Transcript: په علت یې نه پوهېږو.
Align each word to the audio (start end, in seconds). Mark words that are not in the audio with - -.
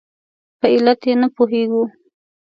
په 0.59 0.65
علت 0.73 1.01
یې 1.07 1.13
نه 1.21 1.27
پوهېږو. 1.35 1.83